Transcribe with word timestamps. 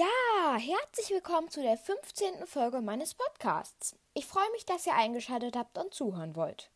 Ja, 0.00 0.56
herzlich 0.56 1.10
willkommen 1.10 1.50
zu 1.50 1.60
der 1.60 1.76
15. 1.76 2.46
Folge 2.46 2.80
meines 2.80 3.12
Podcasts. 3.12 3.94
Ich 4.14 4.24
freue 4.24 4.50
mich, 4.52 4.64
dass 4.64 4.86
ihr 4.86 4.94
eingeschaltet 4.94 5.56
habt 5.56 5.76
und 5.76 5.92
zuhören 5.92 6.34
wollt. 6.36 6.70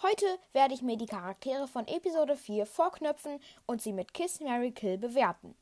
Heute 0.00 0.24
werde 0.54 0.72
ich 0.72 0.80
mir 0.80 0.96
die 0.96 1.04
Charaktere 1.04 1.68
von 1.68 1.86
Episode 1.86 2.38
4 2.38 2.64
vorknöpfen 2.64 3.38
und 3.66 3.82
sie 3.82 3.92
mit 3.92 4.14
Kiss 4.14 4.40
Mary 4.40 4.72
Kill 4.72 4.96
bewerten. 4.96 5.54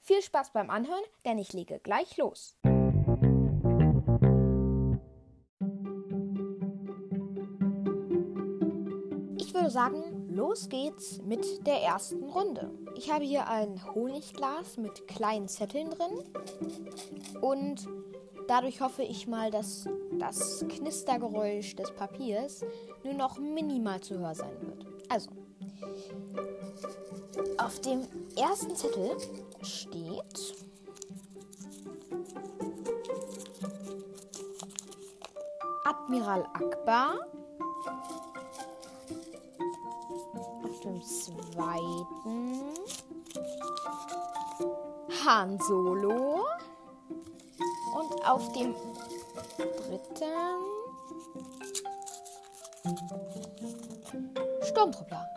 Viel 0.00 0.20
Spaß 0.20 0.50
beim 0.50 0.68
Anhören, 0.68 1.04
denn 1.24 1.38
ich 1.38 1.52
lege 1.52 1.78
gleich 1.78 2.16
los. 2.16 2.56
Ich 9.36 9.54
würde 9.54 9.70
sagen, 9.70 10.28
los 10.28 10.68
geht's 10.68 11.18
mit 11.22 11.64
der 11.68 11.82
ersten 11.82 12.24
Runde. 12.24 12.76
Ich 12.98 13.12
habe 13.12 13.24
hier 13.24 13.46
ein 13.46 13.80
Honigglas 13.94 14.76
mit 14.76 15.06
kleinen 15.06 15.46
Zetteln 15.46 15.88
drin 15.88 16.18
und 17.40 17.86
dadurch 18.48 18.80
hoffe 18.80 19.04
ich 19.04 19.28
mal, 19.28 19.52
dass 19.52 19.88
das 20.18 20.64
Knistergeräusch 20.68 21.76
des 21.76 21.92
Papiers 21.92 22.64
nur 23.04 23.14
noch 23.14 23.38
minimal 23.38 24.00
zu 24.00 24.18
hören 24.18 24.34
sein 24.34 24.60
wird. 24.62 24.84
Also, 25.08 25.30
auf 27.58 27.80
dem 27.82 28.00
ersten 28.36 28.74
Zettel 28.74 29.16
steht 29.62 30.56
Admiral 35.84 36.42
Akbar. 36.52 37.14
Auf 40.64 40.80
dem 40.80 41.00
zweiten 41.02 42.57
Han 45.28 45.58
Solo. 45.58 46.46
Und 47.94 48.26
auf 48.26 48.50
dem 48.54 48.74
dritten 49.76 50.24
Sturmtruppler. 54.62 55.28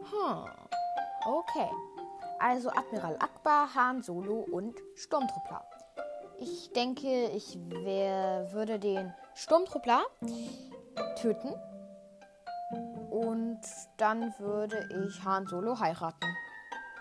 Hm. 0.00 0.44
Okay. 1.26 1.68
Also 2.38 2.70
Admiral 2.70 3.16
Akbar, 3.16 3.68
Han 3.74 4.00
Solo 4.00 4.46
und 4.50 4.74
Sturmtruppler. 4.94 5.62
Ich 6.38 6.72
denke, 6.72 7.28
ich 7.36 7.58
wär, 7.68 8.50
würde 8.52 8.78
den 8.78 9.12
Sturmtruppler 9.34 10.04
töten. 11.20 11.52
Und 13.10 13.60
dann 13.98 14.32
würde 14.38 14.88
ich 15.06 15.22
Han 15.22 15.46
Solo 15.48 15.78
heiraten. 15.78 16.34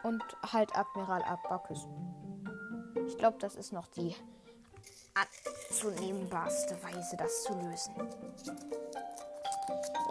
Und 0.04 0.24
halt 0.52 0.76
Admiral 0.76 1.24
küssen. 1.66 2.14
Ich 3.08 3.18
glaube, 3.18 3.38
das 3.40 3.56
ist 3.56 3.74
noch 3.74 3.88
die 3.88 4.16
anzunehmbarste 5.70 6.82
Weise, 6.84 7.18
das 7.18 7.44
zu 7.44 7.54
lösen. 7.54 7.94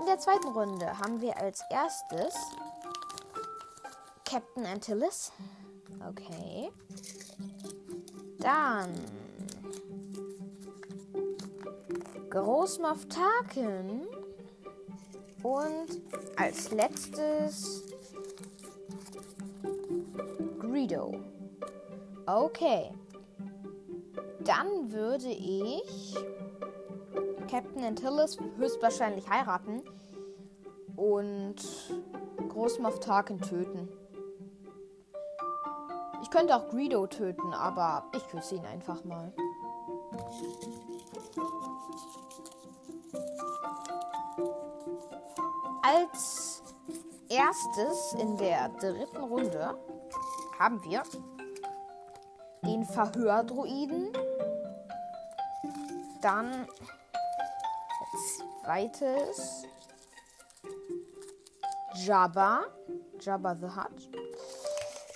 In 0.01 0.07
der 0.07 0.19
zweiten 0.19 0.49
Runde 0.49 0.99
haben 0.99 1.21
wir 1.21 1.37
als 1.37 1.63
erstes 1.71 2.35
Captain 4.25 4.67
Antilles. 4.67 5.33
Okay. 6.09 6.73
Dann 8.39 8.93
Großmoff 12.31 13.07
Tarkin. 13.09 14.07
Und 15.43 16.01
als 16.37 16.71
letztes 16.71 17.83
Greedo. 20.83 21.15
Okay. 22.27 22.91
Dann 24.41 24.91
würde 24.91 25.29
ich 25.29 26.17
Captain 27.49 27.85
Antilles 27.85 28.37
höchstwahrscheinlich 28.57 29.29
heiraten 29.29 29.83
und 30.97 31.55
Großmoff 32.49 32.99
Tarkin 32.99 33.41
töten. 33.41 33.89
Ich 36.23 36.31
könnte 36.31 36.57
auch 36.57 36.69
Greedo 36.69 37.07
töten, 37.07 37.53
aber 37.55 38.05
ich 38.17 38.27
küsse 38.27 38.57
ihn 38.57 38.65
einfach 38.65 39.05
mal. 39.05 39.33
Als 45.85 46.63
erstes 47.29 48.15
in 48.21 48.37
der 48.37 48.69
dritten 48.71 49.23
Runde 49.23 49.77
haben 50.63 50.83
wir 50.85 51.03
den 52.65 52.85
Verhördruiden. 52.85 54.13
Dann 56.21 56.69
zweites 58.63 59.65
Jabba, 61.95 62.61
Jabba 63.21 63.57
the 63.57 63.67
Hutt. 63.67 64.09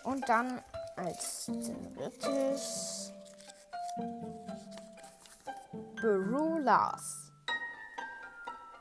Und 0.03 0.29
dann 0.29 0.61
als 0.97 1.47
drittes 1.47 3.13
Beru 6.01 6.59
Lars. 6.59 7.31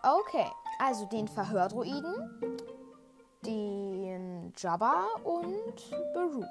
Okay, 0.02 0.48
also 0.80 1.06
den 1.06 1.28
Verhördruiden, 1.28 2.16
den 3.46 4.54
Jabba 4.58 5.06
und 5.24 5.92
Beru. 6.14 6.44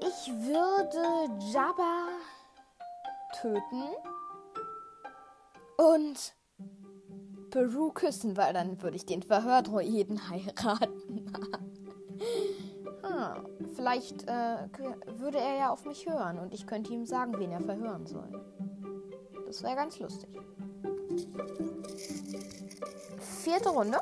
Ich 0.00 0.32
würde 0.32 1.30
Jabba 1.52 2.08
töten 3.40 3.82
und 5.76 6.34
Peru 7.50 7.90
küssen, 7.92 8.36
weil 8.36 8.52
dann 8.52 8.82
würde 8.82 8.96
ich 8.96 9.06
den 9.06 9.22
Verhördroiden 9.22 10.28
heiraten. 10.28 11.32
ah, 13.02 13.36
vielleicht 13.74 14.28
äh, 14.28 14.68
würde 15.18 15.38
er 15.38 15.56
ja 15.56 15.70
auf 15.70 15.84
mich 15.84 16.06
hören 16.06 16.38
und 16.38 16.52
ich 16.52 16.66
könnte 16.66 16.92
ihm 16.92 17.06
sagen, 17.06 17.38
wen 17.38 17.52
er 17.52 17.60
verhören 17.60 18.06
soll. 18.06 18.44
Das 19.46 19.62
wäre 19.62 19.76
ganz 19.76 19.98
lustig. 19.98 20.28
Vierte 23.18 23.70
Runde. 23.70 23.98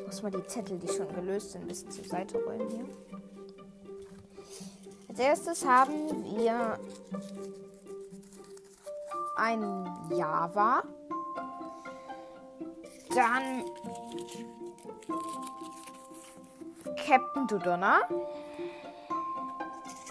Ich 0.00 0.06
muss 0.06 0.22
mal 0.22 0.30
die 0.30 0.46
Zettel, 0.46 0.78
die 0.78 0.88
schon 0.88 1.12
gelöst 1.14 1.52
sind, 1.52 1.62
ein 1.62 1.68
bisschen 1.68 1.90
zur 1.90 2.04
Seite 2.04 2.38
räumen 2.42 2.68
hier. 2.68 2.84
Als 5.08 5.18
erstes 5.18 5.66
haben 5.66 6.24
wir 6.36 6.78
ein 9.36 9.86
Java. 10.10 10.82
Dann 13.14 13.64
Captain 16.96 17.46
Dodonna. 17.48 18.00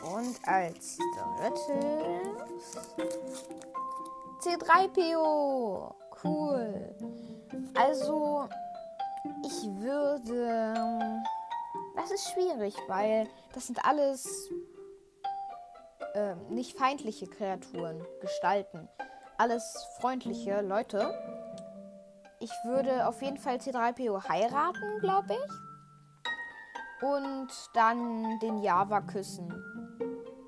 Und 0.04 0.40
als 0.44 0.98
drittes 1.38 1.70
C3PO. 4.42 5.94
Cool. 6.24 6.96
Also, 7.76 8.48
ich 9.46 9.68
würde. 9.82 11.22
Das 11.96 12.12
ist 12.12 12.32
schwierig, 12.32 12.76
weil 12.88 13.28
das 13.54 13.68
sind 13.68 13.86
alles 13.86 14.52
äh, 16.14 16.36
nicht 16.50 16.78
feindliche 16.78 17.28
Kreaturen, 17.28 18.06
Gestalten 18.22 18.88
alles 19.40 19.88
freundliche 20.00 20.62
Leute. 20.62 21.14
Ich 22.40 22.52
würde 22.66 23.08
auf 23.08 23.22
jeden 23.22 23.38
Fall 23.38 23.56
C3PO 23.56 24.28
heiraten, 24.28 25.00
glaube 25.00 25.34
ich. 25.34 27.04
Und 27.04 27.48
dann 27.74 28.40
den 28.40 28.62
Java 28.62 29.00
küssen. 29.02 29.50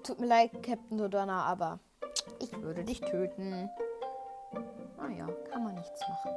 Tut 0.04 0.20
mir 0.20 0.28
leid, 0.28 0.52
Captain 0.62 0.98
Dodonna, 0.98 1.44
aber 1.44 1.80
ich 2.40 2.52
würde 2.62 2.84
dich 2.84 3.00
töten. 3.00 3.70
Naja, 5.12 5.28
kann 5.52 5.64
man 5.64 5.76
nichts 5.76 6.00
machen. 6.08 6.32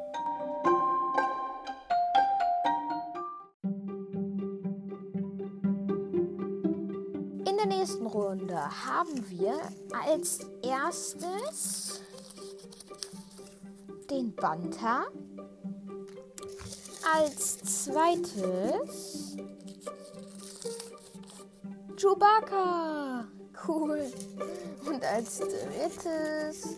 In 7.46 7.56
der 7.56 7.66
nächsten 7.66 8.06
Runde 8.06 8.56
haben 8.56 9.30
wir 9.30 9.60
als 10.08 10.40
erstes 10.62 12.00
den 14.10 14.34
Banta. 14.34 15.04
Als 17.14 17.58
zweites 17.58 19.36
Chewbacca. 21.96 23.28
Cool. 23.68 24.12
Und 24.86 25.04
als 25.04 25.38
drittes 25.38 26.76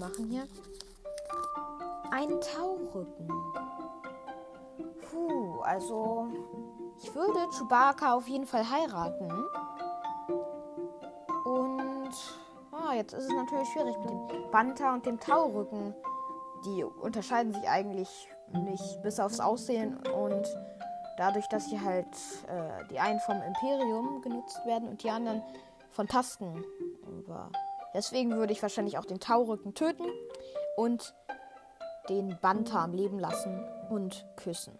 aufzumachen 0.00 0.28
hier. 0.28 0.46
einen 2.10 2.40
Taurücken. 2.40 3.28
Puh, 5.10 5.60
also 5.60 6.26
ich 7.00 7.14
würde 7.14 7.46
Chewbacca 7.56 8.14
auf 8.14 8.26
jeden 8.28 8.46
Fall 8.46 8.68
heiraten. 8.68 9.30
Und 11.44 12.14
ah, 12.72 12.94
jetzt 12.94 13.12
ist 13.12 13.24
es 13.24 13.32
natürlich 13.32 13.68
schwierig 13.68 13.96
mit 13.98 14.10
dem 14.10 14.50
Banta 14.50 14.92
und 14.94 15.06
dem 15.06 15.20
Taurücken. 15.20 15.94
Die 16.64 16.84
unterscheiden 16.84 17.52
sich 17.52 17.68
eigentlich 17.68 18.28
nicht 18.52 19.02
bis 19.02 19.20
aufs 19.20 19.40
Aussehen 19.40 19.96
und 20.08 20.46
dadurch, 21.16 21.46
dass 21.48 21.66
sie 21.66 21.80
halt 21.80 22.14
äh, 22.48 22.84
die 22.90 22.98
einen 22.98 23.20
vom 23.20 23.40
Imperium 23.42 24.20
genutzt 24.20 24.60
werden 24.66 24.88
und 24.88 25.02
die 25.02 25.10
anderen 25.10 25.42
von 25.90 26.06
Tasken. 26.08 26.64
Aber 27.06 27.50
deswegen 27.94 28.36
würde 28.36 28.52
ich 28.52 28.62
wahrscheinlich 28.62 28.98
auch 28.98 29.04
den 29.04 29.20
Taurücken 29.20 29.74
töten 29.74 30.06
und 30.76 31.14
den 32.08 32.38
Banta 32.40 32.84
am 32.84 32.92
Leben 32.92 33.18
lassen 33.18 33.64
und 33.88 34.26
küssen. 34.36 34.76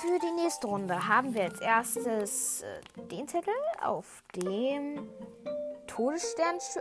Für 0.00 0.18
die 0.20 0.32
nächste 0.40 0.68
Runde 0.68 1.08
haben 1.08 1.34
wir 1.34 1.42
als 1.44 1.60
erstes 1.60 2.62
äh, 2.62 3.02
den 3.10 3.26
Zettel, 3.26 3.52
auf 3.82 4.22
dem 4.36 5.08
Todessternschü 5.86 6.80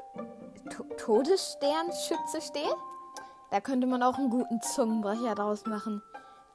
to 0.70 0.84
Todessternschütze 0.98 2.42
steht. 2.42 2.76
Da 3.52 3.62
könnte 3.62 3.88
man 3.88 4.04
auch 4.04 4.18
einen 4.18 4.30
guten 4.30 4.62
Zungenbrecher 4.62 5.34
draus 5.34 5.66
machen. 5.66 6.04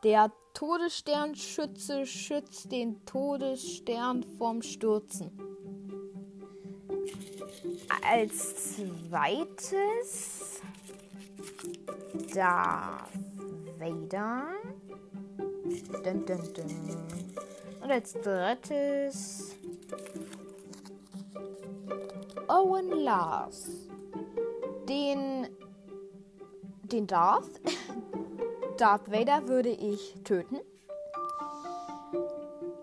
Der 0.05 0.31
Todessternschütze 0.55 2.06
schützt 2.06 2.70
den 2.70 3.05
Todesstern 3.06 4.25
vom 4.38 4.62
Stürzen. 4.62 5.31
Als 8.02 8.76
zweites 8.76 10.61
Darth 12.35 13.11
Vader. 13.79 14.49
Dun, 16.05 16.26
dun, 16.26 16.52
dun. 16.55 16.97
Und 17.82 17.91
als 17.91 18.12
drittes 18.12 19.56
Owen 22.49 22.91
Lars. 23.00 23.88
Den, 24.88 25.49
den 26.82 27.06
Darth. 27.06 27.61
Darth 28.81 29.12
Vader 29.12 29.47
würde 29.47 29.69
ich 29.69 30.15
töten. 30.25 30.59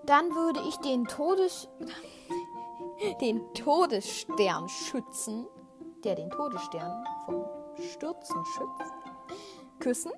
Dann 0.06 0.30
würde 0.36 0.60
ich 0.70 0.78
den 0.78 1.06
Todes 1.06 1.68
den 3.22 3.42
Todesstern 3.56 4.70
schützen, 4.70 5.48
der 6.04 6.14
den 6.14 6.30
Todesstern 6.30 7.04
vom 7.26 7.46
Stürzen 7.78 8.46
schützt, 8.46 8.94
küssen 9.80 10.12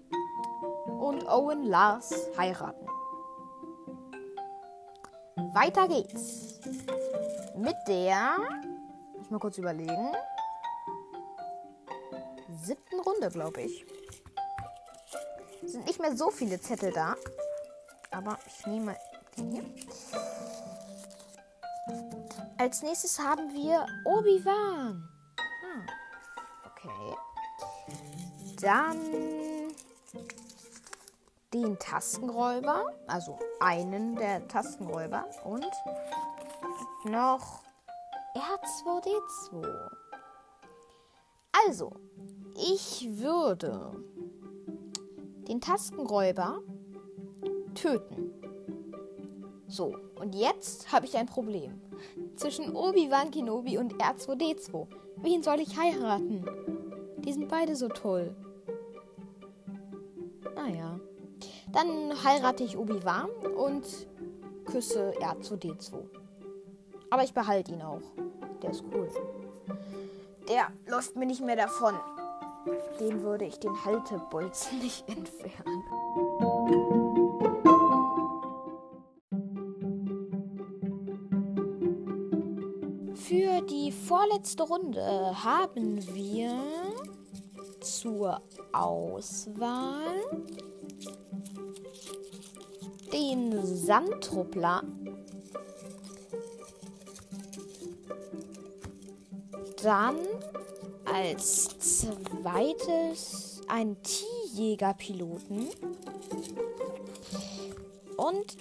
und 0.99 1.25
Owen 1.29 1.63
Lars 1.63 2.27
heiraten. 2.37 2.85
Weiter 5.53 5.87
geht's 5.87 6.59
mit 7.55 7.77
der, 7.87 8.35
muss 9.17 9.29
mal 9.29 9.39
kurz 9.39 9.57
überlegen, 9.57 10.11
siebten 12.63 12.99
Runde, 12.99 13.29
glaube 13.29 13.61
ich. 13.61 13.85
Sind 15.65 15.85
nicht 15.85 15.99
mehr 15.99 16.15
so 16.15 16.31
viele 16.31 16.59
Zettel 16.59 16.91
da, 16.91 17.15
aber 18.11 18.37
ich 18.47 18.65
nehme 18.65 18.95
den 19.37 19.51
hier. 19.51 19.65
Als 22.57 22.81
nächstes 22.81 23.19
haben 23.19 23.53
wir 23.53 23.85
Obi-Wan. 24.05 25.09
Hm. 25.61 25.87
Okay. 26.65 27.15
Dann 28.61 28.99
den 31.53 31.79
Tastenräuber, 31.79 32.85
also 33.07 33.39
einen 33.59 34.15
der 34.15 34.47
Tastenräuber 34.47 35.25
und 35.43 35.65
noch 37.05 37.61
R2D2. 38.35 39.89
Also, 41.65 41.91
ich 42.55 43.07
würde 43.11 43.91
den 45.49 45.61
Tastenräuber 45.61 46.61
töten. 47.73 48.31
So, 49.67 49.95
und 50.19 50.35
jetzt 50.35 50.91
habe 50.91 51.05
ich 51.05 51.17
ein 51.17 51.25
Problem. 51.25 51.81
Zwischen 52.35 52.75
Obi-Wan 52.75 53.31
Kenobi 53.31 53.77
und 53.77 53.95
R2D2. 53.95 54.87
Wen 55.17 55.43
soll 55.43 55.59
ich 55.59 55.77
heiraten? 55.77 56.45
Die 57.17 57.33
sind 57.33 57.49
beide 57.49 57.75
so 57.75 57.87
toll. 57.89 58.35
Naja. 60.55 60.99
Dann 61.71 62.23
heirate 62.23 62.63
ich 62.63 62.77
Obi-Wan 62.77 63.29
und 63.57 63.85
küsse 64.65 65.13
R2D2. 65.19 65.97
Aber 67.09 67.23
ich 67.23 67.33
behalte 67.33 67.73
ihn 67.73 67.81
auch. 67.81 68.01
Der 68.61 68.71
ist 68.71 68.83
cool. 68.93 69.09
Der 70.47 70.67
läuft 70.87 71.15
mir 71.15 71.25
nicht 71.25 71.41
mehr 71.41 71.55
davon. 71.55 71.95
Den 72.99 73.23
würde 73.23 73.45
ich 73.45 73.59
den 73.59 73.85
Haltebolzen 73.85 74.79
nicht 74.79 75.07
entfernen. 75.07 75.83
Für 83.15 83.61
die 83.61 83.91
vorletzte 83.91 84.63
Runde 84.63 85.43
haben 85.43 86.03
wir 86.13 86.53
zur 87.79 88.41
Auswahl 88.73 90.15
den 93.13 93.65
Sandtruppler. 93.65 94.83
Dann 99.83 100.17
als 101.13 101.77
zweites 101.79 103.61
einen 103.67 103.97
Tierjägerpiloten. 104.01 105.69
Und 108.17 108.57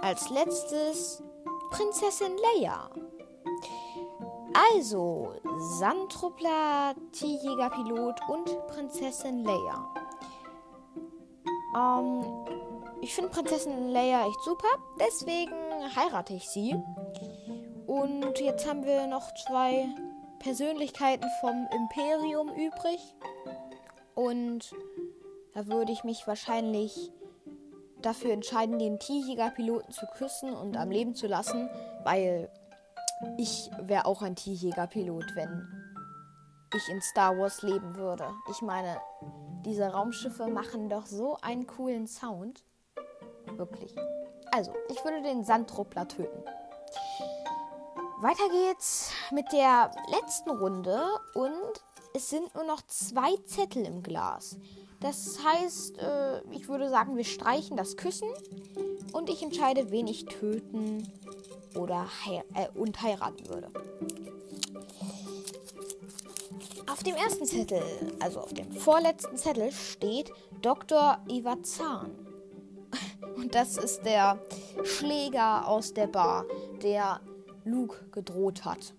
als 0.00 0.28
letztes 0.30 1.22
Prinzessin 1.70 2.32
Leia. 2.56 2.90
Also, 4.72 5.34
Sandtruppler, 5.78 6.94
Tierjägerpilot 7.12 8.20
und 8.28 8.66
Prinzessin 8.68 9.44
Leia. 9.44 9.94
Ähm, 11.76 12.24
ich 13.00 13.14
finde 13.14 13.30
Prinzessin 13.30 13.90
Leia 13.90 14.26
echt 14.26 14.40
super, 14.44 14.68
deswegen 15.00 15.54
heirate 15.96 16.34
ich 16.34 16.48
sie. 16.48 16.76
Und 17.86 18.38
jetzt 18.38 18.68
haben 18.68 18.84
wir 18.84 19.06
noch 19.06 19.34
zwei 19.34 19.88
Persönlichkeiten 20.44 21.26
vom 21.40 21.66
Imperium 21.74 22.50
übrig. 22.50 23.00
Und 24.14 24.74
da 25.54 25.66
würde 25.66 25.90
ich 25.90 26.04
mich 26.04 26.26
wahrscheinlich 26.26 27.10
dafür 28.02 28.32
entscheiden, 28.32 28.78
den 28.78 28.98
Tierjägerpiloten 28.98 29.90
zu 29.90 30.04
küssen 30.06 30.52
und 30.52 30.76
am 30.76 30.90
Leben 30.90 31.14
zu 31.14 31.26
lassen, 31.26 31.70
weil 32.04 32.50
ich 33.38 33.70
wäre 33.80 34.04
auch 34.04 34.20
ein 34.20 34.36
Tierjägerpilot, 34.36 35.34
wenn 35.34 35.66
ich 36.76 36.88
in 36.90 37.00
Star 37.00 37.38
Wars 37.38 37.62
leben 37.62 37.96
würde. 37.96 38.28
Ich 38.50 38.60
meine, 38.60 38.98
diese 39.64 39.86
Raumschiffe 39.86 40.48
machen 40.48 40.90
doch 40.90 41.06
so 41.06 41.38
einen 41.40 41.66
coolen 41.66 42.06
Sound. 42.06 42.64
Wirklich. 43.56 43.94
Also, 44.52 44.74
ich 44.90 45.02
würde 45.04 45.22
den 45.22 45.42
Sandtruppler 45.42 46.06
töten. 46.06 46.44
Weiter 48.24 48.48
geht's 48.48 49.10
mit 49.32 49.52
der 49.52 49.90
letzten 50.08 50.48
Runde 50.48 50.98
und 51.34 51.52
es 52.14 52.30
sind 52.30 52.54
nur 52.54 52.64
noch 52.64 52.80
zwei 52.86 53.36
Zettel 53.44 53.84
im 53.84 54.02
Glas. 54.02 54.56
Das 55.00 55.40
heißt, 55.44 55.98
äh, 55.98 56.40
ich 56.50 56.66
würde 56.66 56.88
sagen, 56.88 57.18
wir 57.18 57.24
streichen 57.26 57.76
das 57.76 57.98
Küssen 57.98 58.30
und 59.12 59.28
ich 59.28 59.42
entscheide, 59.42 59.90
wen 59.90 60.06
ich 60.06 60.24
töten 60.24 61.06
oder 61.76 62.06
hei 62.24 62.42
äh, 62.54 62.68
und 62.74 63.02
heiraten 63.02 63.46
würde. 63.46 63.70
Auf 66.90 67.02
dem 67.02 67.16
ersten 67.16 67.44
Zettel, 67.44 67.82
also 68.20 68.40
auf 68.40 68.54
dem 68.54 68.72
vorletzten 68.72 69.36
Zettel, 69.36 69.70
steht 69.70 70.32
Dr. 70.62 71.18
Iwazan. 71.28 72.10
Und 73.36 73.54
das 73.54 73.76
ist 73.76 74.06
der 74.06 74.38
Schläger 74.84 75.68
aus 75.68 75.92
der 75.92 76.06
Bar, 76.06 76.46
der 76.82 77.20
Luke 77.64 77.96
gedroht 78.12 78.64
hat. 78.64 78.94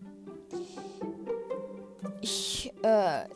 Ich 2.22 2.74
äh, 2.84 3.28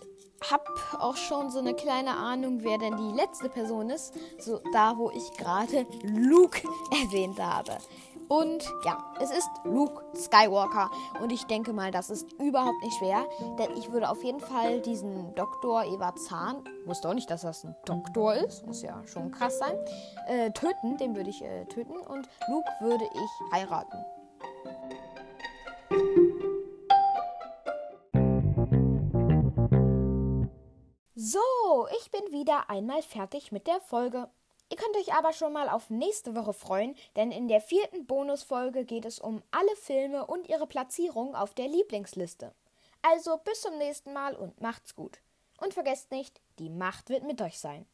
habe 0.49 0.63
auch 0.99 1.15
schon 1.15 1.51
so 1.51 1.59
eine 1.59 1.73
kleine 1.73 2.15
Ahnung, 2.15 2.63
wer 2.63 2.77
denn 2.77 2.95
die 2.97 3.15
letzte 3.15 3.49
Person 3.49 3.89
ist, 3.89 4.13
so 4.39 4.61
da 4.73 4.97
wo 4.97 5.11
ich 5.11 5.31
gerade 5.37 5.85
Luke 6.03 6.61
erwähnt 6.91 7.39
habe. 7.39 7.77
Und 8.29 8.63
ja, 8.85 9.03
es 9.19 9.31
ist 9.31 9.49
Luke 9.63 10.03
Skywalker. 10.15 10.91
Und 11.19 11.31
ich 11.31 11.45
denke 11.45 11.73
mal, 11.73 11.89
das 11.89 12.11
ist 12.11 12.31
überhaupt 12.33 12.79
nicht 12.83 12.95
schwer. 12.99 13.25
Denn 13.57 13.75
ich 13.75 13.91
würde 13.91 14.07
auf 14.07 14.23
jeden 14.23 14.39
Fall 14.39 14.81
diesen 14.81 15.33
Doktor 15.33 15.83
Eva 15.85 16.15
Zahn, 16.15 16.63
wusste 16.85 17.09
auch 17.09 17.15
nicht, 17.15 17.31
dass 17.31 17.41
das 17.41 17.63
ein 17.63 17.75
Doktor 17.85 18.35
ist, 18.35 18.67
muss 18.67 18.83
ja 18.83 19.01
schon 19.07 19.31
krass 19.31 19.57
sein, 19.57 19.73
äh, 20.27 20.51
töten. 20.51 20.97
Den 20.97 21.15
würde 21.15 21.31
ich 21.31 21.41
äh, 21.41 21.65
töten. 21.65 21.97
Und 21.97 22.29
Luke 22.47 22.69
würde 22.81 23.05
ich 23.05 23.51
heiraten. 23.51 23.97
So, 31.21 31.85
ich 31.99 32.11
bin 32.11 32.21
wieder 32.31 32.69
einmal 32.69 33.01
fertig 33.01 33.51
mit 33.51 33.67
der 33.67 33.81
Folge. 33.81 34.29
Ihr 34.69 34.77
könnt 34.77 34.95
euch 34.95 35.13
aber 35.13 35.33
schon 35.33 35.51
mal 35.51 35.67
auf 35.67 35.89
nächste 35.89 36.33
Woche 36.33 36.53
freuen, 36.53 36.95
denn 37.17 37.33
in 37.33 37.49
der 37.49 37.59
vierten 37.59 38.05
Bonusfolge 38.05 38.85
geht 38.85 39.03
es 39.03 39.19
um 39.19 39.43
alle 39.51 39.75
Filme 39.75 40.25
und 40.27 40.47
ihre 40.47 40.65
Platzierung 40.65 41.35
auf 41.35 41.53
der 41.53 41.67
Lieblingsliste. 41.67 42.53
Also 43.01 43.35
bis 43.43 43.59
zum 43.59 43.77
nächsten 43.77 44.13
Mal 44.13 44.33
und 44.33 44.61
macht's 44.61 44.95
gut. 44.95 45.19
Und 45.59 45.73
vergesst 45.73 46.09
nicht, 46.09 46.39
die 46.57 46.69
Macht 46.69 47.09
wird 47.09 47.25
mit 47.25 47.41
euch 47.41 47.59
sein. 47.59 47.85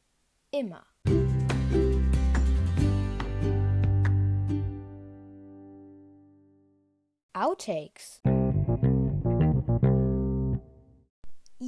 Immer. 0.51 0.85
Outtakes. 7.33 8.21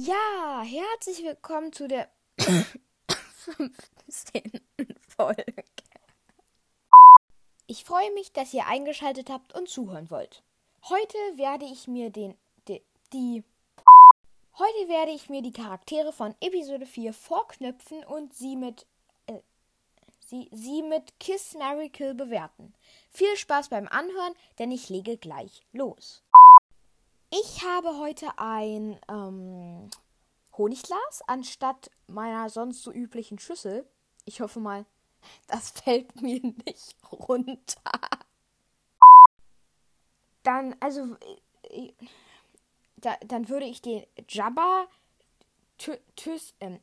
Ja, 0.00 0.62
herzlich 0.62 1.24
willkommen 1.24 1.72
zu 1.72 1.88
der 1.88 2.08
15. 3.34 4.52
Folge. 5.16 5.44
Ich 7.66 7.84
freue 7.84 8.14
mich, 8.14 8.32
dass 8.32 8.54
ihr 8.54 8.68
eingeschaltet 8.68 9.28
habt 9.28 9.54
und 9.54 9.68
zuhören 9.68 10.08
wollt. 10.08 10.44
Heute 10.88 11.18
werde 11.34 11.64
ich 11.64 11.88
mir 11.88 12.10
den 12.10 12.38
die, 12.68 12.80
die 13.12 13.42
Heute 14.56 14.88
werde 14.88 15.10
ich 15.10 15.30
mir 15.30 15.42
die 15.42 15.52
Charaktere 15.52 16.12
von 16.12 16.36
Episode 16.38 16.86
4 16.86 17.12
vorknöpfen 17.12 18.04
und 18.04 18.32
sie 18.32 18.54
mit 18.54 18.86
äh, 19.26 19.40
sie, 20.20 20.48
sie 20.52 20.82
mit 20.82 21.18
Kiss 21.18 21.54
Mary 21.54 21.88
Kill 21.88 22.14
bewerten. 22.14 22.72
Viel 23.10 23.36
Spaß 23.36 23.70
beim 23.70 23.88
Anhören, 23.88 24.34
denn 24.60 24.70
ich 24.70 24.90
lege 24.90 25.16
gleich 25.16 25.66
los. 25.72 26.22
Ich 27.30 27.62
habe 27.62 27.98
heute 27.98 28.26
ein 28.38 28.98
ähm, 29.06 29.90
Honigglas 30.56 31.22
anstatt 31.26 31.90
meiner 32.06 32.48
sonst 32.48 32.82
so 32.82 32.90
üblichen 32.90 33.38
Schüssel. 33.38 33.86
Ich 34.24 34.40
hoffe 34.40 34.60
mal, 34.60 34.86
das 35.46 35.70
fällt 35.84 36.22
mir 36.22 36.40
nicht 36.40 36.96
runter. 37.12 37.82
Dann, 40.42 40.74
also, 40.80 41.16
äh, 41.64 41.92
da, 42.96 43.16
dann 43.26 43.50
würde 43.50 43.66
ich 43.66 43.82
den 43.82 44.06
Jabba 44.26 44.86
tös, 45.76 46.54
ähm, 46.60 46.80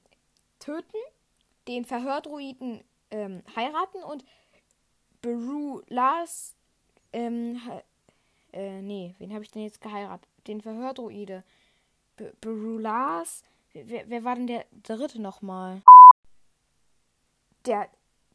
töten, 0.60 1.00
den 1.68 1.86
Verhördruiden 1.86 2.84
ähm, 3.10 3.42
heiraten 3.56 4.04
und 4.04 4.24
Beru 5.24 5.82
Lars, 5.88 6.56
ähm, 7.14 7.60
äh, 8.54 8.84
nee, 8.84 9.16
wen 9.18 9.34
habe 9.34 9.44
ich 9.44 9.50
denn 9.50 9.64
jetzt 9.64 9.82
geheiratet? 9.82 10.35
Den 10.48 10.62
Verhördruide. 10.62 11.44
Beru 12.16 12.78
Lars, 12.78 13.44
wer, 13.74 14.10
wer 14.10 14.24
war 14.24 14.36
denn 14.36 14.48
der 14.48 14.66
dritte 14.84 15.22
nochmal? 15.22 15.82
Der 17.66 17.90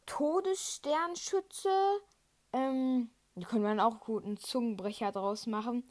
Todessternschütze. 0.06 1.70
Ähm, 2.52 3.10
da 3.36 3.46
können 3.46 3.62
wir 3.62 3.70
dann 3.70 3.80
auch 3.80 4.00
gut 4.00 4.24
einen 4.24 4.36
Zungenbrecher 4.36 5.12
draus 5.12 5.46
machen. 5.46 5.88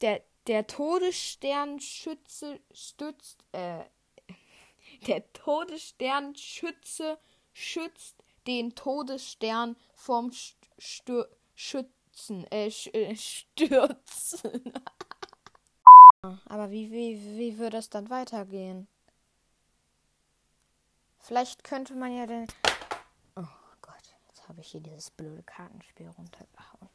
Der, 0.00 0.22
der 0.46 0.66
Todessternschütze 0.66 2.60
stützt, 2.72 3.44
äh, 3.52 3.84
der 5.06 5.32
Todessternschütze 5.32 7.18
schützt 7.52 8.16
den 8.46 8.74
Todesstern 8.74 9.76
vom 9.94 10.30
Stür 10.78 11.28
Schützen, 11.54 12.46
äh, 12.52 12.68
äh, 12.92 13.16
Stürzen. 13.16 14.72
Aber 16.22 16.70
wie, 16.70 16.90
wie, 16.90 17.38
wie 17.38 17.58
würde 17.58 17.76
es 17.76 17.90
dann 17.90 18.10
weitergehen? 18.10 18.88
Vielleicht 21.20 21.62
könnte 21.62 21.94
man 21.94 22.16
ja 22.16 22.26
den. 22.26 22.46
Oh 23.36 23.44
Gott, 23.82 24.16
jetzt 24.28 24.48
habe 24.48 24.60
ich 24.60 24.68
hier 24.68 24.80
dieses 24.80 25.10
blöde 25.10 25.42
Kartenspiel 25.42 26.08
runtergehauen. 26.08 26.88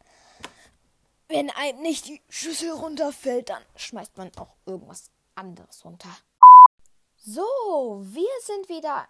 Wenn 1.29 1.49
einem 1.51 1.81
nicht 1.81 2.07
die 2.07 2.21
Schüssel 2.29 2.71
runterfällt, 2.71 3.49
dann 3.49 3.63
schmeißt 3.75 4.17
man 4.17 4.31
auch 4.37 4.55
irgendwas 4.65 5.11
anderes 5.35 5.83
runter. 5.85 6.09
So, 7.15 8.01
wir 8.03 8.29
sind 8.41 8.67
wieder 8.69 9.07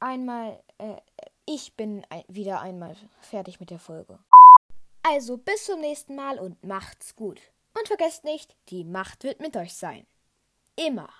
einmal. 0.00 0.62
Äh, 0.78 0.96
ich 1.46 1.74
bin 1.74 2.04
ein, 2.10 2.24
wieder 2.28 2.60
einmal 2.60 2.96
fertig 3.20 3.60
mit 3.60 3.70
der 3.70 3.78
Folge. 3.78 4.18
Also 5.02 5.38
bis 5.38 5.64
zum 5.64 5.80
nächsten 5.80 6.16
Mal 6.16 6.38
und 6.38 6.62
macht's 6.64 7.14
gut. 7.16 7.40
Und 7.76 7.88
vergesst 7.88 8.24
nicht, 8.24 8.56
die 8.68 8.84
Macht 8.84 9.24
wird 9.24 9.40
mit 9.40 9.56
euch 9.56 9.74
sein. 9.74 10.06
Immer. 10.76 11.10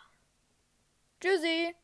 Tschüssi. 1.20 1.74